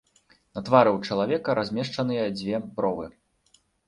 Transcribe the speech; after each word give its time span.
На 0.55 0.61
твары 0.69 0.93
ў 0.93 0.99
чалавека 1.11 1.55
размешчаныя 1.59 2.23
дзве 2.39 2.63
бровы. 2.79 3.05